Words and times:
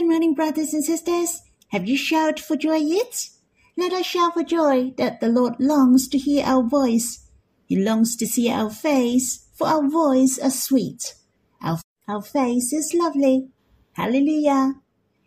Morning, 0.00 0.32
brothers 0.32 0.72
and 0.72 0.84
sisters. 0.84 1.42
Have 1.68 1.86
you 1.86 1.96
shouted 1.96 2.40
for 2.40 2.56
joy 2.56 2.76
yet? 2.76 3.28
Let 3.76 3.92
us 3.92 4.06
shout 4.06 4.34
for 4.34 4.42
joy 4.42 4.94
that 4.96 5.20
the 5.20 5.28
Lord 5.28 5.54
longs 5.58 6.08
to 6.08 6.18
hear 6.18 6.44
our 6.46 6.62
voice. 6.62 7.28
He 7.66 7.76
longs 7.76 8.16
to 8.16 8.26
see 8.26 8.50
our 8.50 8.70
face, 8.70 9.48
for 9.54 9.66
our 9.66 9.88
voice 9.88 10.38
is 10.38 10.62
sweet. 10.62 11.14
Our, 11.60 11.78
our 12.08 12.22
face 12.22 12.72
is 12.72 12.94
lovely. 12.94 13.48
Hallelujah. 13.92 14.74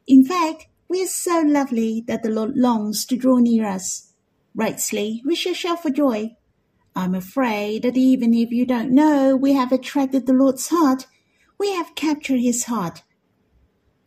In 0.07 0.25
fact, 0.25 0.67
we 0.87 1.03
are 1.03 1.07
so 1.07 1.43
lovely 1.45 2.03
that 2.07 2.23
the 2.23 2.29
Lord 2.29 2.55
longs 2.55 3.05
to 3.05 3.17
draw 3.17 3.37
near 3.37 3.67
us. 3.67 4.13
Rightly, 4.55 5.21
we 5.25 5.35
shall 5.35 5.53
shout 5.53 5.83
for 5.83 5.91
joy. 5.91 6.37
I'm 6.95 7.13
afraid 7.13 7.83
that 7.83 7.97
even 7.97 8.33
if 8.33 8.51
you 8.51 8.65
don't 8.65 8.91
know 8.91 9.35
we 9.35 9.53
have 9.53 9.71
attracted 9.71 10.25
the 10.25 10.33
Lord's 10.33 10.69
heart, 10.69 11.07
we 11.59 11.73
have 11.73 11.95
captured 11.95 12.39
his 12.39 12.65
heart. 12.65 13.03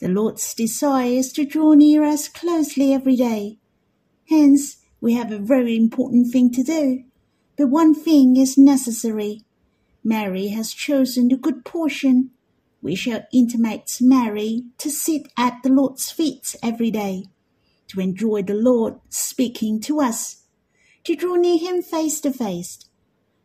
The 0.05 0.11
Lord's 0.11 0.52
desire 0.52 1.07
is 1.07 1.33
to 1.33 1.47
draw 1.47 1.73
near 1.73 2.05
us 2.05 2.28
closely 2.28 2.92
every 2.92 3.16
day. 3.16 3.56
Hence, 4.28 4.77
we 5.01 5.15
have 5.15 5.33
a 5.33 5.38
very 5.38 5.78
important 5.78 6.30
thing 6.30 6.51
to 6.51 6.62
do. 6.62 7.05
But 7.56 7.69
one 7.69 7.95
thing 7.95 8.37
is 8.37 8.59
necessary. 8.59 9.45
Mary 10.05 10.48
has 10.48 10.75
chosen 10.75 11.28
the 11.28 11.38
good 11.38 11.64
portion. 11.64 12.33
We 12.83 12.95
shall 12.95 13.25
intimate 13.33 13.97
Mary 13.98 14.64
to 14.77 14.91
sit 14.91 15.23
at 15.38 15.62
the 15.62 15.70
Lord's 15.70 16.11
feet 16.11 16.55
every 16.62 16.91
day, 16.91 17.25
to 17.89 18.00
enjoy 18.00 18.42
the 18.42 18.52
Lord 18.52 19.00
speaking 19.09 19.80
to 19.89 20.02
us 20.02 20.42
to 21.05 21.16
draw 21.16 21.36
near 21.36 21.59
him 21.59 21.80
face 21.80 22.20
to 22.20 22.30
face. 22.30 22.78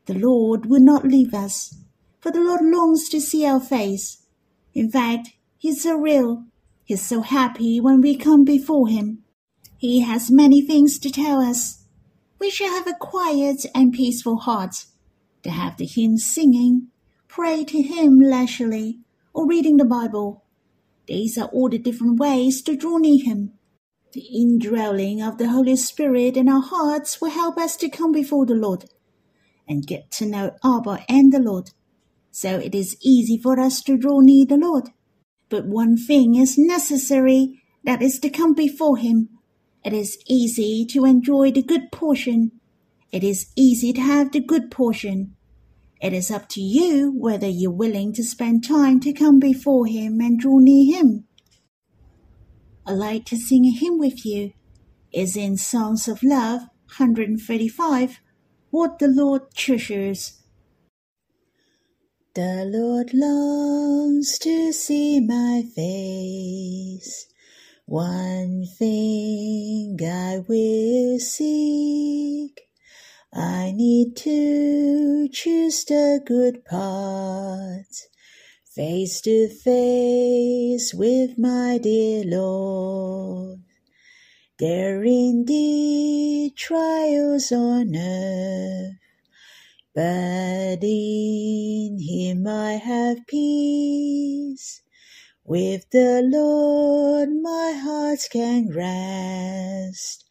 The 0.08 0.14
Lord 0.14 0.66
will 0.66 0.82
not 0.82 1.08
leave 1.08 1.34
us, 1.34 1.78
for 2.20 2.34
the 2.34 2.42
Lord 2.42 2.66
longs 2.66 3.08
to 3.12 3.22
see 3.22 3.46
our 3.46 3.62
face. 3.62 4.24
In 4.74 4.92
fact, 4.92 5.30
He's 5.60 5.84
so 5.84 5.98
real. 5.98 6.46
He's 6.90 7.06
so 7.06 7.22
happy 7.22 7.80
when 7.80 8.02
we 8.02 8.18
come 8.18 8.44
before 8.44 8.88
Him. 8.88 9.20
He 9.78 10.02
has 10.02 10.32
many 10.32 10.60
things 10.60 10.98
to 10.98 11.12
tell 11.12 11.40
us. 11.40 11.84
We 12.40 12.50
shall 12.50 12.72
have 12.72 12.88
a 12.88 12.98
quiet 13.00 13.64
and 13.76 13.94
peaceful 13.94 14.38
heart, 14.38 14.86
to 15.44 15.52
have 15.52 15.78
the 15.78 15.86
hymn 15.86 16.18
singing, 16.18 16.88
pray 17.28 17.64
to 17.66 17.84
Him 17.84 18.20
leisurely, 18.20 19.02
or 19.36 19.48
reading 19.48 19.78
the 19.78 19.86
Bible. 19.86 20.44
These 21.06 21.38
are 21.38 21.50
all 21.50 21.70
the 21.70 21.78
different 21.78 22.20
ways 22.20 22.64
to 22.64 22.76
draw 22.76 22.98
near 22.98 23.24
Him. 23.24 23.52
The 24.14 24.22
indwelling 24.22 25.22
of 25.22 25.38
the 25.38 25.50
Holy 25.50 25.76
Spirit 25.76 26.36
in 26.38 26.50
our 26.50 26.64
hearts 26.64 27.22
will 27.22 27.30
help 27.30 27.60
us 27.60 27.76
to 27.78 27.90
come 27.90 28.12
before 28.12 28.48
the 28.48 28.56
Lord 28.56 28.86
and 29.68 29.86
get 29.86 30.10
to 30.14 30.26
know 30.26 30.56
Abba 30.66 31.06
and 31.08 31.32
the 31.32 31.40
Lord. 31.40 31.70
So 32.32 32.58
it 32.58 32.74
is 32.74 32.98
easy 33.04 33.38
for 33.38 33.60
us 33.60 33.84
to 33.84 33.96
draw 33.96 34.22
near 34.22 34.48
the 34.48 34.58
Lord. 34.58 34.90
But 35.50 35.66
one 35.66 35.98
thing 35.98 36.36
is 36.36 36.58
necessary, 36.58 37.62
that 37.84 38.02
is 38.02 38.20
to 38.20 38.30
come 38.30 38.54
before 38.54 38.98
Him. 38.98 39.30
It 39.84 39.94
is 39.94 40.18
easy 40.28 40.86
to 40.86 41.06
enjoy 41.06 41.52
the 41.52 41.64
good 41.64 41.92
portion. 41.92 42.52
It 43.12 43.24
is 43.24 43.52
easy 43.56 43.92
to 43.94 44.02
have 44.02 44.32
the 44.32 44.42
good 44.42 44.70
portion. 44.70 45.36
It 46.02 46.14
is 46.14 46.32
up 46.32 46.48
to 46.50 46.62
you 46.62 47.12
whether 47.12 47.48
you're 47.48 47.72
willing 47.72 48.14
to 48.14 48.24
spend 48.24 48.64
time 48.64 49.00
to 49.02 49.12
come 49.12 49.40
before 49.40 49.88
Him 49.88 50.22
and 50.22 50.40
draw 50.40 50.60
near 50.60 50.96
Him. 50.98 51.26
I'd 52.86 52.94
like 52.94 53.26
to 53.26 53.38
sing 53.38 53.66
a 53.66 53.72
hymn 53.72 54.00
with 54.00 54.26
you. 54.26 54.54
It's 55.12 55.36
in 55.36 55.58
Songs 55.58 56.08
of 56.08 56.24
Love 56.24 56.62
135, 56.98 58.20
What 58.70 59.00
the 59.00 59.08
Lord 59.08 59.54
Treasures. 59.56 60.39
The 62.36 62.66
Lord 62.66 63.14
longs 63.14 64.38
to 64.40 64.72
see 64.72 65.20
my 65.20 65.64
face. 65.76 67.28
One 67.86 68.66
thing 68.78 69.98
I 70.04 70.44
will 70.48 71.20
seek. 71.20 72.62
I 73.34 73.72
need 73.76 74.16
to 74.18 75.28
choose 75.30 75.84
the 75.86 76.22
good 76.26 76.66
part 76.66 78.10
face 78.80 79.22
to 79.22 79.50
face 79.50 80.94
with 80.94 81.38
my 81.38 81.80
dear 81.80 82.24
Lord. 82.24 83.60
There 84.60 85.04
indeed 85.04 86.56
trials 86.56 87.52
on 87.52 87.96
earth, 87.96 88.96
but 90.00 90.80
in 90.82 92.00
Him 92.00 92.48
I 92.48 92.74
have 92.76 93.28
peace. 93.28 94.82
With 95.44 95.90
the 95.90 96.22
Lord 96.24 97.28
my 97.42 97.74
heart 97.74 98.20
can 98.32 98.70
rest, 98.70 100.24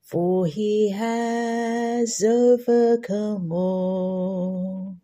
for 0.00 0.46
He 0.46 0.92
has 0.92 2.24
overcome 2.24 3.52
all. 3.52 4.96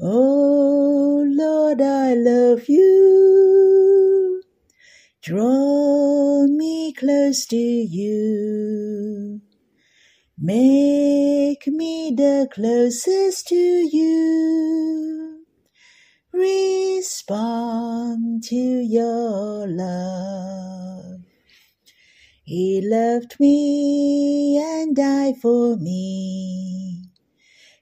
Oh 0.00 1.24
Lord, 1.26 1.82
I 1.82 2.14
love 2.14 2.68
you. 2.68 4.42
Draw 5.22 6.46
me 6.46 6.92
close 6.92 7.46
to 7.46 7.56
you. 7.56 9.40
Make 10.40 11.66
me 11.66 12.14
the 12.16 12.48
closest 12.52 13.48
to 13.48 13.56
you. 13.56 15.44
Respond 16.32 18.44
to 18.44 18.54
your 18.54 19.66
love. 19.66 21.22
He 22.44 22.80
loved 22.80 23.40
me 23.40 24.58
and 24.58 24.94
died 24.94 25.38
for 25.42 25.76
me. 25.76 27.10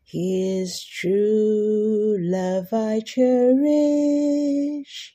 His 0.03 0.83
true 0.83 2.17
love 2.19 2.73
I 2.73 3.03
cherish. 3.05 5.15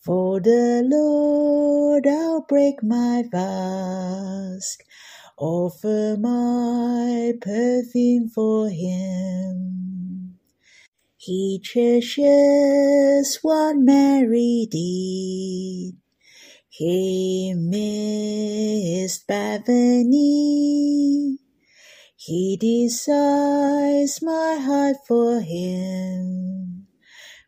For 0.00 0.38
the 0.38 0.82
Lord 0.84 2.06
I'll 2.06 2.42
break 2.42 2.82
my 2.82 3.24
fast, 3.32 4.82
offer 5.38 6.16
my 6.18 7.32
perfume 7.40 8.28
for 8.28 8.68
him. 8.68 10.38
He 11.16 11.60
cherishes 11.62 13.38
what 13.42 13.76
Mary 13.76 14.66
did. 14.70 15.96
He 16.68 17.54
missed 17.56 19.26
Bethany 19.26 20.94
he 22.26 22.56
desires 22.56 24.22
my 24.22 24.56
heart 24.58 24.96
for 25.06 25.40
him, 25.40 26.86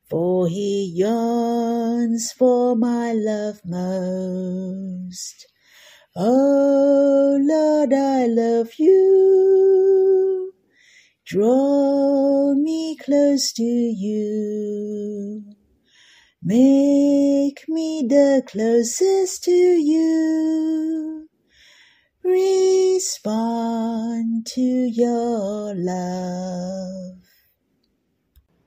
for 0.04 0.48
he 0.48 0.92
yearns 0.94 2.30
for 2.32 2.76
my 2.76 3.14
love 3.14 3.62
most. 3.64 5.46
Oh 6.16 7.38
Lord, 7.40 7.92
I 7.92 8.26
love 8.26 8.70
you. 8.78 10.52
Draw 11.26 12.54
me 12.54 12.96
close 12.96 13.52
to 13.52 13.62
you. 13.62 15.44
Make 16.42 17.64
me 17.68 18.06
the 18.08 18.42
closest 18.46 19.44
to 19.44 19.50
you 19.50 21.26
respond 22.26 24.46
to 24.46 24.60
your 24.60 25.74
love. 25.74 27.18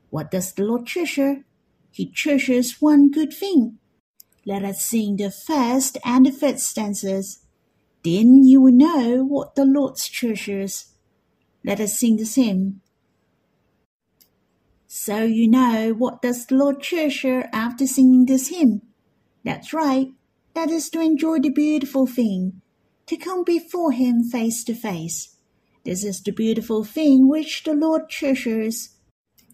What 0.09 0.31
does 0.31 0.53
the 0.53 0.63
Lord 0.63 0.87
treasure? 0.87 1.43
He 1.91 2.09
treasures 2.09 2.81
one 2.81 3.11
good 3.11 3.33
thing. 3.33 3.77
Let 4.49 4.65
us 4.65 4.83
sing 4.83 5.17
the 5.17 5.29
first 5.29 5.99
and 6.03 6.25
the 6.25 6.31
third 6.31 6.59
stanzas. 6.59 7.46
Then 8.03 8.43
you 8.46 8.61
will 8.61 8.73
know 8.73 9.23
what 9.23 9.53
the 9.53 9.63
Lord 9.63 9.97
treasures. 9.97 10.87
Let 11.63 11.79
us 11.79 11.99
sing 11.99 12.17
the 12.17 12.23
hymn. 12.23 12.81
So 14.87 15.22
you 15.22 15.47
know 15.47 15.93
what 15.93 16.23
does 16.23 16.47
the 16.47 16.55
Lord 16.55 16.81
treasure 16.81 17.47
after 17.53 17.85
singing 17.85 18.25
this 18.25 18.47
hymn? 18.47 18.81
That's 19.46 19.72
right. 19.72 20.07
That 20.55 20.72
is 20.72 20.90
to 20.90 20.99
enjoy 20.99 21.41
the 21.41 21.52
beautiful 21.52 22.07
thing 22.07 22.63
to 23.05 23.17
come 23.17 23.43
before 23.43 23.91
him 23.91 24.23
face 24.23 24.63
to 24.63 24.73
face. 24.73 25.35
This 25.85 26.03
is 26.03 26.23
the 26.23 26.31
beautiful 26.31 26.84
thing 26.84 27.28
which 27.28 27.66
the 27.66 27.75
Lord 27.75 28.09
treasures. 28.09 28.95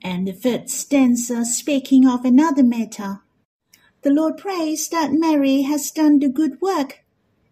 And 0.01 0.25
the 0.25 0.31
third 0.31 0.69
stanza 0.69 1.43
speaking 1.43 2.07
of 2.07 2.23
another 2.23 2.63
matter. 2.63 3.24
The 4.05 4.13
Lord 4.13 4.37
prays 4.37 4.87
that 4.89 5.13
Mary 5.13 5.63
has 5.63 5.89
done 5.89 6.19
the 6.19 6.29
good 6.29 6.61
work. 6.61 7.03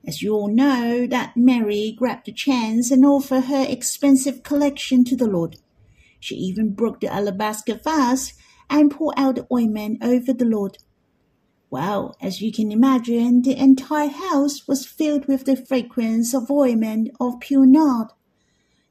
As 0.05 0.21
you 0.21 0.35
all 0.35 0.47
know, 0.47 1.07
that 1.07 1.35
Mary 1.35 1.95
grabbed 1.97 2.27
the 2.27 2.31
chance 2.31 2.91
and 2.91 3.03
offered 3.03 3.45
her 3.45 3.65
expensive 3.67 4.43
collection 4.43 5.03
to 5.05 5.15
the 5.15 5.25
Lord. 5.25 5.55
She 6.19 6.35
even 6.35 6.75
broke 6.75 6.99
the 6.99 7.11
alabaster 7.11 7.73
vase 7.73 8.33
and 8.69 8.91
poured 8.91 9.15
out 9.17 9.37
the 9.37 9.47
ointment 9.51 10.03
over 10.03 10.31
the 10.31 10.45
Lord. 10.45 10.77
Well, 11.71 12.15
as 12.21 12.39
you 12.39 12.51
can 12.51 12.71
imagine, 12.71 13.41
the 13.41 13.57
entire 13.57 14.09
house 14.09 14.67
was 14.67 14.85
filled 14.85 15.27
with 15.27 15.45
the 15.45 15.55
fragrance 15.55 16.35
of 16.35 16.51
ointment 16.51 17.09
of 17.19 17.39
pure 17.39 17.65
nard. 17.65 18.09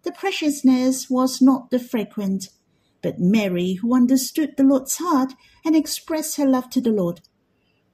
The 0.03 0.11
preciousness 0.11 1.09
was 1.09 1.41
not 1.41 1.71
the 1.71 1.79
fragrance, 1.79 2.49
but 3.03 3.21
Mary, 3.21 3.75
who 3.75 3.95
understood 3.95 4.57
the 4.57 4.65
Lord's 4.65 4.97
heart 4.97 5.35
and 5.65 5.77
expressed 5.77 6.39
her 6.39 6.47
love 6.47 6.69
to 6.71 6.81
the 6.81 6.91
Lord. 6.91 7.21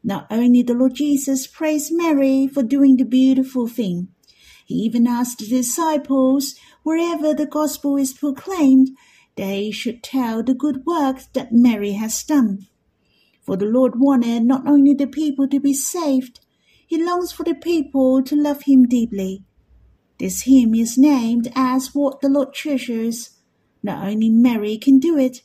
Not 0.08 0.26
only 0.31 0.62
the 0.62 0.72
Lord 0.72 0.94
Jesus 0.94 1.46
praised 1.46 1.93
Mary 1.94 2.49
for 2.49 2.62
doing 2.62 2.96
the 2.96 3.05
beautiful 3.05 3.66
thing, 3.66 4.08
he 4.64 4.76
even 4.76 5.06
asked 5.06 5.40
the 5.40 5.46
disciples, 5.46 6.55
wherever 6.82 7.34
the 7.34 7.44
gospel 7.44 7.99
is 7.99 8.14
proclaimed, 8.14 8.88
they 9.37 9.70
should 9.70 10.02
tell 10.02 10.43
the 10.43 10.55
good 10.55 10.87
works 10.87 11.26
that 11.34 11.52
Mary 11.52 11.93
has 11.93 12.25
done. 12.25 12.69
For 13.43 13.58
the 13.58 13.66
Lord 13.66 14.00
wanted 14.00 14.44
not 14.44 14.66
only 14.66 14.94
the 14.94 15.06
people 15.06 15.46
to 15.46 15.60
be 15.60 15.75
saved, 15.75 16.40
he 16.87 17.04
longs 17.04 17.31
for 17.31 17.44
the 17.44 17.54
people 17.54 18.22
to 18.22 18.34
love 18.34 18.62
him 18.62 18.84
deeply. 18.84 19.44
This 20.19 20.44
hymn 20.44 20.75
is 20.75 20.96
named 20.96 21.52
as 21.54 21.94
what 21.94 22.22
the 22.22 22.31
Lord 22.31 22.54
treasures. 22.54 23.37
Not 23.82 24.08
only 24.08 24.31
Mary 24.31 24.78
can 24.78 25.00
do 25.00 25.19
it, 25.19 25.43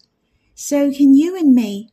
so 0.56 0.90
can 0.90 1.16
you 1.16 1.36
and 1.36 1.54
me. 1.54 1.90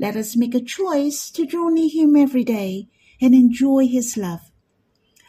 Let 0.00 0.16
us 0.16 0.34
make 0.34 0.54
a 0.54 0.62
choice 0.62 1.30
to 1.32 1.44
draw 1.44 1.68
near 1.68 1.90
him 1.90 2.16
every 2.16 2.42
day 2.42 2.88
and 3.20 3.34
enjoy 3.34 3.86
his 3.86 4.16
love. 4.16 4.50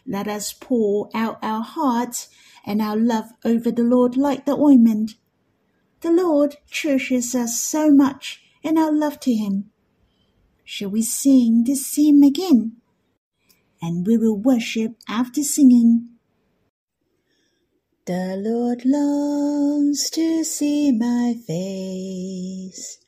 Let 0.07 0.29
us 0.29 0.53
pour 0.53 1.09
out 1.13 1.39
our 1.41 1.61
hearts 1.61 2.29
and 2.65 2.81
our 2.81 2.95
love 2.95 3.25
over 3.43 3.69
the 3.69 3.83
Lord 3.83 4.15
like 4.15 4.45
the 4.45 4.55
ointment. 4.55 5.15
The 5.99 6.11
Lord 6.11 6.55
cherishes 6.69 7.35
us 7.35 7.61
so 7.61 7.91
much 7.91 8.41
in 8.63 8.77
our 8.77 8.93
love 8.93 9.19
to 9.21 9.33
him. 9.33 9.71
Shall 10.63 10.89
we 10.89 11.01
sing 11.01 11.65
this 11.65 11.93
hymn 11.93 12.23
again? 12.23 12.77
And 13.81 14.07
we 14.07 14.17
will 14.17 14.37
worship 14.37 14.93
after 15.05 15.43
singing. 15.43 16.11
The 18.05 18.37
Lord 18.37 18.85
longs 18.85 20.09
to 20.11 20.45
see 20.45 20.93
my 20.93 21.35
face. 21.45 23.00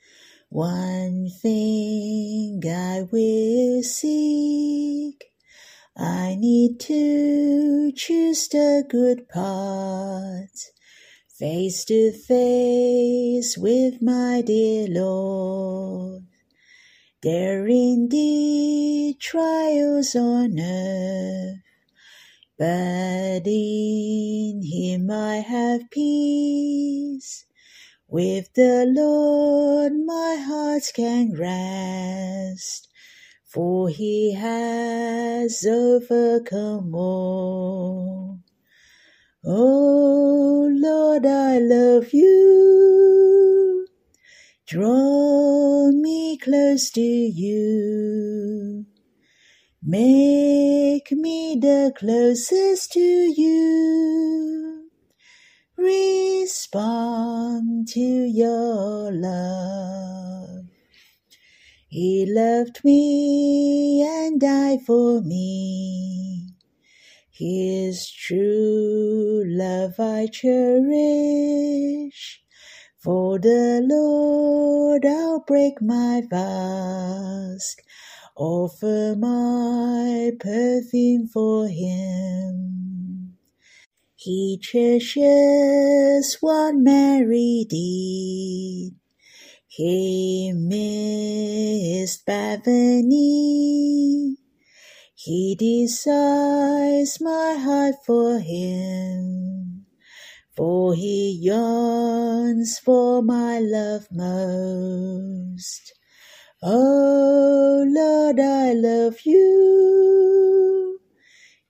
One 0.53 1.31
thing 1.41 2.61
I 2.63 3.07
will 3.11 3.81
seek. 3.81 5.23
I 5.97 6.35
need 6.35 6.79
to 6.81 7.91
choose 7.91 8.47
the 8.49 8.85
good 8.87 9.27
part, 9.29 10.55
face 11.39 11.83
to 11.85 12.11
face 12.11 13.57
with 13.57 13.99
my 13.99 14.43
dear 14.45 14.85
Lord. 14.89 16.21
There 17.23 17.67
indeed 17.67 19.19
trials 19.19 20.15
on 20.15 20.59
earth, 20.59 21.63
but 22.59 23.47
in 23.47 24.61
him 24.61 25.09
I 25.09 25.37
have 25.37 25.89
peace. 25.89 27.45
With 28.13 28.53
the 28.53 28.85
Lord 28.87 29.93
my 30.05 30.35
heart 30.35 30.83
can 30.95 31.33
rest, 31.33 32.87
for 33.43 33.89
he 33.89 34.35
has 34.35 35.65
overcome 35.65 36.93
all. 36.93 38.37
Oh 39.43 40.69
Lord, 40.71 41.25
I 41.25 41.57
love 41.57 42.13
you. 42.13 43.87
Draw 44.67 45.89
me 45.93 46.37
close 46.37 46.91
to 46.91 47.01
you. 47.01 48.85
Make 49.81 51.11
me 51.13 51.57
the 51.59 51.91
closest 51.97 52.91
to 52.91 52.99
you. 52.99 54.72
Respond 55.83 57.89
to 57.89 57.99
your 57.99 59.11
love. 59.11 60.67
He 61.89 62.25
loved 62.25 62.85
me 62.85 64.01
and 64.01 64.39
died 64.39 64.83
for 64.83 65.21
me. 65.21 66.55
His 67.29 68.09
true 68.09 69.43
love 69.45 69.99
I 69.99 70.27
cherish. 70.31 72.41
For 72.97 73.37
the 73.37 73.81
Lord 73.83 75.05
I'll 75.05 75.41
break 75.41 75.81
my 75.81 76.21
fast, 76.29 77.81
offer 78.37 79.17
my 79.19 80.31
perfume 80.39 81.27
for 81.27 81.67
him. 81.67 83.22
He 84.23 84.57
treasures 84.61 86.37
what 86.39 86.75
Mary 86.75 87.65
did. 87.69 88.95
He 89.67 90.53
missed 90.55 92.25
Bethany. 92.25 93.17
He 95.13 95.55
desires 95.55 97.19
my 97.21 97.55
heart 97.59 97.95
for 98.05 98.39
him 98.39 99.63
for 100.55 100.93
he 100.93 101.39
yearns 101.41 102.77
for 102.79 103.21
my 103.21 103.59
love 103.59 104.07
most. 104.11 105.93
Oh 106.61 107.83
Lord, 107.87 108.39
I 108.39 108.73
love 108.73 109.21
you. 109.25 110.99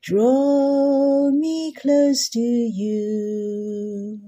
Draw 0.03 1.31
me 1.31 1.73
close 1.79 2.27
to 2.27 2.39
you. 2.41 4.19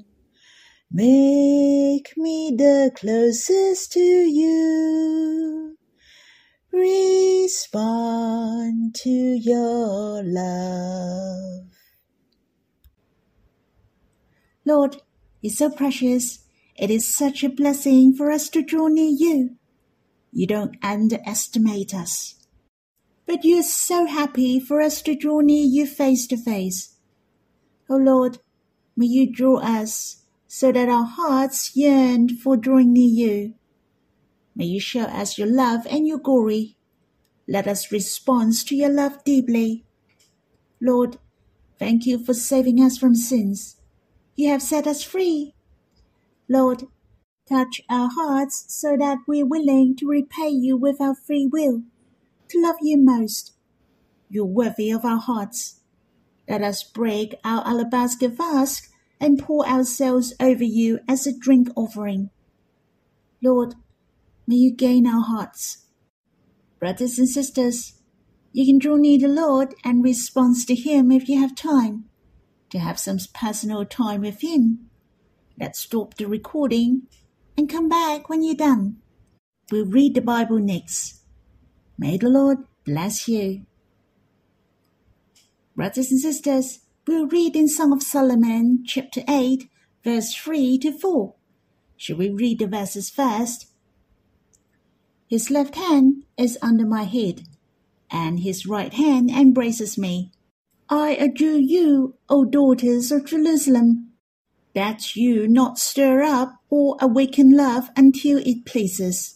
Make 0.89 2.13
me 2.15 2.55
the 2.57 2.93
closest 2.95 3.91
to 3.91 3.99
you. 3.99 5.75
Respond 6.71 7.75
to 9.03 9.09
your 9.09 10.23
love. 10.23 11.65
Lord, 14.63 15.01
it's 15.43 15.57
so 15.57 15.69
precious. 15.69 16.39
It 16.77 16.89
is 16.89 17.05
such 17.05 17.43
a 17.43 17.49
blessing 17.49 18.13
for 18.13 18.31
us 18.31 18.47
to 18.51 18.61
draw 18.61 18.87
near 18.87 19.11
you. 19.11 19.57
You 20.31 20.47
don't 20.47 20.77
underestimate 20.81 21.93
us. 21.93 22.44
But 23.25 23.43
you 23.43 23.59
are 23.59 23.63
so 23.63 24.05
happy 24.05 24.59
for 24.59 24.81
us 24.81 25.01
to 25.03 25.15
draw 25.15 25.39
near 25.39 25.65
you 25.65 25.85
face 25.85 26.27
to 26.27 26.37
face. 26.37 26.95
Oh 27.89 27.97
Lord, 27.97 28.39
may 28.95 29.07
you 29.07 29.31
draw 29.31 29.59
us 29.59 30.23
so 30.47 30.71
that 30.71 30.89
our 30.89 31.05
hearts 31.05 31.75
yearn 31.75 32.29
for 32.29 32.55
drawing 32.55 32.93
near 32.93 33.27
you. 33.27 33.53
May 34.55 34.65
you 34.65 34.79
show 34.79 35.03
us 35.03 35.37
your 35.37 35.47
love 35.47 35.85
and 35.89 36.07
your 36.07 36.19
glory. 36.19 36.77
Let 37.47 37.67
us 37.67 37.91
respond 37.91 38.53
to 38.67 38.75
your 38.75 38.89
love 38.89 39.23
deeply. 39.23 39.85
Lord, 40.81 41.17
thank 41.77 42.05
you 42.05 42.23
for 42.23 42.33
saving 42.33 42.79
us 42.79 42.97
from 42.97 43.15
sins 43.15 43.77
you 44.35 44.49
have 44.49 44.61
set 44.61 44.85
us 44.85 45.01
free. 45.01 45.53
Lord, 46.49 46.83
touch 47.47 47.81
our 47.89 48.09
hearts 48.13 48.65
so 48.67 48.97
that 48.97 49.19
we're 49.27 49.45
willing 49.45 49.95
to 49.97 50.07
repay 50.07 50.49
you 50.49 50.75
with 50.77 50.99
our 50.99 51.15
free 51.15 51.47
will, 51.51 51.83
to 52.49 52.61
love 52.61 52.77
you 52.81 52.97
most. 52.97 53.53
You're 54.29 54.45
worthy 54.45 54.91
of 54.91 55.05
our 55.05 55.19
hearts. 55.19 55.81
Let 56.47 56.61
us 56.61 56.83
break 56.83 57.35
our 57.43 57.65
alabaster 57.65 58.29
flask 58.29 58.91
and 59.19 59.39
pour 59.39 59.67
ourselves 59.67 60.33
over 60.39 60.63
you 60.63 60.99
as 61.07 61.25
a 61.25 61.37
drink 61.37 61.69
offering. 61.75 62.29
Lord, 63.41 63.75
may 64.47 64.55
you 64.55 64.71
gain 64.71 65.07
our 65.07 65.23
hearts. 65.23 65.85
Brothers 66.79 67.17
and 67.17 67.29
sisters, 67.29 67.93
you 68.51 68.65
can 68.65 68.77
draw 68.77 68.95
near 68.95 69.19
the 69.19 69.27
Lord 69.27 69.73
and 69.83 70.03
respond 70.03 70.55
to 70.67 70.75
Him 70.75 71.11
if 71.11 71.27
you 71.27 71.39
have 71.39 71.55
time 71.55 72.05
to 72.69 72.79
have 72.79 72.99
some 72.99 73.17
personal 73.33 73.85
time 73.85 74.21
with 74.21 74.41
Him. 74.41 74.89
Let's 75.59 75.79
stop 75.79 76.15
the 76.15 76.25
recording 76.25 77.03
and 77.57 77.69
come 77.69 77.89
back 77.89 78.29
when 78.29 78.43
you're 78.43 78.55
done. 78.55 78.97
We'll 79.71 79.85
read 79.85 80.15
the 80.15 80.21
Bible 80.21 80.59
next. 80.59 81.21
May 81.97 82.17
the 82.17 82.27
Lord 82.27 82.57
bless 82.83 83.27
you. 83.27 83.65
Brothers 85.77 86.11
and 86.11 86.19
sisters, 86.19 86.79
we'll 87.07 87.27
read 87.27 87.55
in 87.55 87.69
Song 87.69 87.93
of 87.93 88.03
Solomon, 88.03 88.83
chapter 88.85 89.21
8, 89.29 89.69
verse 90.03 90.33
3 90.33 90.77
to 90.79 90.91
4. 90.91 91.35
Shall 91.95 92.17
we 92.17 92.29
read 92.29 92.59
the 92.59 92.67
verses 92.67 93.09
first? 93.09 93.67
His 95.29 95.49
left 95.49 95.75
hand 95.75 96.25
is 96.37 96.57
under 96.61 96.85
my 96.85 97.03
head, 97.03 97.43
and 98.11 98.41
his 98.41 98.65
right 98.65 98.93
hand 98.93 99.29
embraces 99.29 99.97
me. 99.97 100.31
I 100.89 101.11
adjure 101.11 101.57
you, 101.57 102.15
O 102.27 102.43
daughters 102.43 103.09
of 103.09 103.25
Jerusalem, 103.25 104.11
that 104.73 105.15
you 105.15 105.47
not 105.47 105.79
stir 105.79 106.23
up 106.23 106.55
or 106.69 106.97
awaken 106.99 107.55
love 107.55 107.89
until 107.95 108.37
it 108.39 108.65
pleases. 108.65 109.34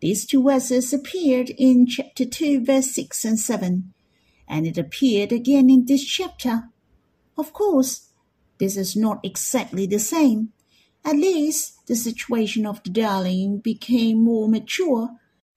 These 0.00 0.26
two 0.26 0.44
verses 0.44 0.92
appeared 0.92 1.50
in 1.50 1.86
chapter 1.86 2.24
2, 2.24 2.64
verse 2.64 2.90
6 2.92 3.24
and 3.24 3.38
7, 3.38 3.92
and 4.48 4.66
it 4.66 4.78
appeared 4.78 5.32
again 5.32 5.68
in 5.68 5.86
this 5.86 6.04
chapter. 6.04 6.68
Of 7.36 7.52
course, 7.52 8.08
this 8.58 8.76
is 8.76 8.94
not 8.94 9.20
exactly 9.24 9.86
the 9.86 9.98
same. 9.98 10.52
At 11.04 11.16
least, 11.16 11.86
the 11.86 11.96
situation 11.96 12.66
of 12.66 12.82
the 12.82 12.90
darling 12.90 13.58
became 13.58 14.22
more 14.22 14.48
mature, 14.48 15.10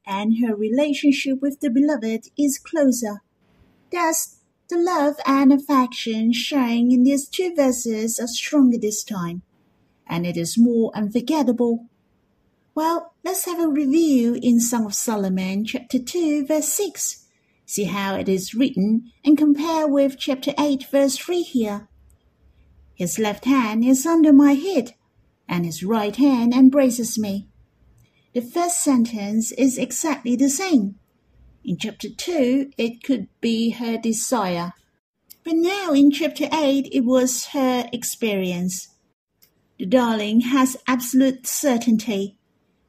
and 0.06 0.38
her 0.40 0.56
relationship 0.56 1.40
with 1.42 1.60
the 1.60 1.70
beloved 1.70 2.28
is 2.38 2.58
closer. 2.58 3.22
Thus, 3.92 4.38
the 4.70 4.78
love 4.78 5.16
and 5.26 5.52
affection 5.52 6.32
shown 6.32 6.92
in 6.92 7.04
these 7.04 7.28
two 7.28 7.54
verses 7.56 8.20
are 8.20 8.28
stronger 8.28 8.78
this 8.78 9.04
time, 9.04 9.44
and 10.08 10.26
it 10.26 10.38
is 10.38 10.58
more 10.58 10.92
unforgettable. 10.96 11.90
Well, 12.74 13.14
let's 13.22 13.44
have 13.48 13.60
a 13.60 13.68
review 13.68 14.40
in 14.42 14.62
Song 14.62 14.86
of 14.86 14.94
Solomon, 14.94 15.66
chapter 15.66 16.00
2, 16.00 16.46
verse 16.46 16.70
6. 16.70 17.26
See 17.66 17.84
how 17.84 18.16
it 18.16 18.30
is 18.30 18.56
written 18.56 19.12
and 19.26 19.38
compare 19.38 19.86
with 19.90 20.18
chapter 20.18 20.54
8, 20.58 20.86
verse 20.90 21.18
3 21.18 21.42
here. 21.42 21.90
His 22.96 23.20
left 23.20 23.44
hand 23.44 23.84
is 23.84 24.06
under 24.06 24.32
my 24.32 24.54
head, 24.54 24.94
and 25.50 25.66
his 25.66 25.84
right 25.84 26.16
hand 26.16 26.54
embraces 26.54 27.20
me. 27.20 27.50
The 28.34 28.42
first 28.42 28.82
sentence 28.82 29.52
is 29.52 29.78
exactly 29.78 30.38
the 30.38 30.50
same. 30.50 30.96
In 31.66 31.76
chapter 31.78 32.08
2, 32.08 32.72
it 32.78 33.04
could 33.04 33.28
be 33.42 33.72
her 33.72 33.98
desire. 33.98 34.72
But 35.44 35.56
now 35.56 35.92
in 35.92 36.10
chapter 36.10 36.48
8, 36.50 36.88
it 36.90 37.04
was 37.04 37.48
her 37.48 37.90
experience. 37.92 38.96
The 39.78 39.86
darling 39.86 40.40
has 40.42 40.78
absolute 40.88 41.46
certainty 41.46 42.38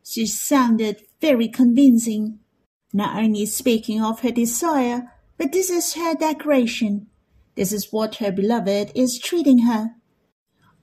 she 0.04 0.26
sounded 0.26 1.02
very 1.20 1.48
convincing, 1.48 2.38
not 2.92 3.16
only 3.16 3.46
speaking 3.46 4.02
of 4.02 4.20
her 4.20 4.30
desire, 4.30 5.12
but 5.38 5.52
this 5.52 5.70
is 5.70 5.94
her 5.94 6.14
declaration. 6.14 7.06
This 7.54 7.72
is 7.72 7.92
what 7.92 8.16
her 8.16 8.32
beloved 8.32 8.92
is 8.94 9.18
treating 9.18 9.60
her. 9.60 9.90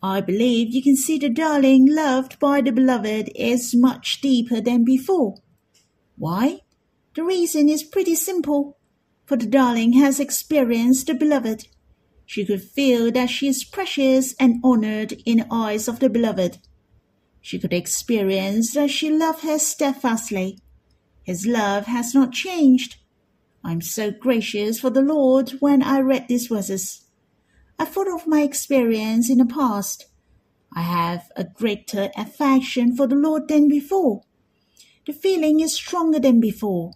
I 0.02 0.22
believe 0.22 0.74
you 0.74 0.82
can 0.82 0.96
see 0.96 1.18
the 1.18 1.30
darling 1.30 1.86
loved 1.90 2.40
by 2.40 2.62
the 2.62 2.72
beloved 2.72 3.32
is 3.36 3.76
much 3.76 4.22
deeper 4.22 4.62
than 4.62 4.86
before. 4.86 5.36
Why? 6.18 6.62
The 7.16 7.24
reason 7.24 7.68
is 7.68 7.84
pretty 7.84 8.16
simple. 8.16 8.78
For 9.26 9.36
the 9.36 9.46
darling 9.46 9.94
has 9.94 10.20
experienced 10.20 11.08
the 11.08 11.14
beloved. 11.14 11.68
She 12.26 12.46
could 12.46 12.64
feel 12.64 13.12
that 13.12 13.30
she 13.30 13.48
is 13.48 13.64
precious 13.64 14.34
and 14.40 14.62
honored 14.64 15.14
in 15.26 15.40
the 15.40 15.48
eyes 15.52 15.88
of 15.88 16.00
the 16.00 16.10
beloved. 16.10 16.60
She 17.42 17.60
could 17.60 17.74
experience 17.74 18.74
that 18.74 18.90
she 18.90 19.10
loved 19.10 19.44
her 19.44 19.60
steadfastly. 19.60 20.60
His 21.24 21.46
love 21.46 21.86
has 21.86 22.14
not 22.14 22.34
changed. 22.34 22.98
I 23.64 23.72
am 23.72 23.82
so 23.82 24.12
gracious 24.12 24.80
for 24.80 24.90
the 24.90 25.02
Lord 25.02 25.52
when 25.60 25.84
I 25.84 26.00
read 26.00 26.28
these 26.28 26.48
verses. 26.48 27.06
I 27.78 27.86
thought 27.86 28.08
of 28.08 28.28
my 28.28 28.42
experience 28.42 29.30
in 29.30 29.38
the 29.38 29.46
past. 29.46 30.06
I 30.74 30.82
have 30.82 31.32
a 31.36 31.44
greater 31.44 32.12
affection 32.16 32.96
for 32.96 33.08
the 33.08 33.16
Lord 33.16 33.48
than 33.48 33.68
before. 33.68 34.24
The 35.06 35.14
feeling 35.14 35.60
is 35.60 35.74
stronger 35.74 36.20
than 36.20 36.40
before. 36.40 36.94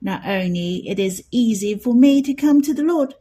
Not 0.00 0.26
only 0.26 0.88
it 0.88 0.98
is 0.98 1.24
easy 1.30 1.78
for 1.78 1.94
me 1.94 2.22
to 2.22 2.32
come 2.32 2.62
to 2.62 2.72
the 2.72 2.82
Lord, 2.82 3.14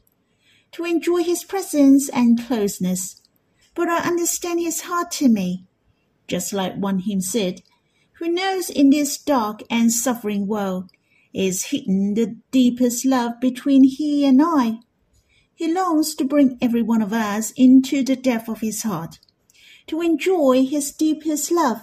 to 0.73 0.85
enjoy 0.85 1.23
his 1.23 1.43
presence 1.43 2.09
and 2.09 2.39
closeness, 2.45 3.21
but 3.75 3.89
I 3.89 4.07
understand 4.07 4.59
his 4.59 4.81
heart 4.81 5.11
to 5.13 5.27
me 5.27 5.65
just 6.29 6.53
like 6.53 6.75
one 6.75 6.99
hymn 6.99 7.19
said, 7.19 7.61
who 8.19 8.29
knows 8.29 8.69
in 8.69 8.89
this 8.89 9.17
dark 9.17 9.63
and 9.69 9.91
suffering 9.91 10.45
world 10.47 10.91
is 11.33 11.65
hidden 11.65 12.13
the 12.13 12.37
deepest 12.51 13.05
love 13.05 13.39
between 13.39 13.83
he 13.83 14.25
and 14.25 14.41
I. 14.41 14.79
He 15.55 15.73
longs 15.73 16.15
to 16.15 16.23
bring 16.23 16.57
every 16.61 16.81
one 16.81 17.01
of 17.01 17.11
us 17.11 17.51
into 17.51 18.03
the 18.03 18.15
depth 18.15 18.47
of 18.47 18.61
his 18.61 18.83
heart, 18.83 19.19
to 19.87 20.01
enjoy 20.01 20.65
his 20.65 20.91
deepest 20.91 21.51
love. 21.51 21.81